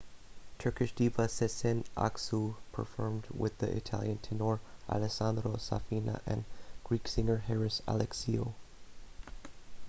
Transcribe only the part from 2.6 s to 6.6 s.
performed with the italian tenor alessandro safina and